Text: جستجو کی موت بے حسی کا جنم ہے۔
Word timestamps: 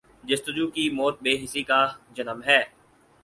جستجو 0.29 0.65
کی 0.75 0.85
موت 0.97 1.15
بے 1.23 1.33
حسی 1.43 1.61
کا 1.69 1.81
جنم 2.15 2.39
ہے۔ 2.47 2.61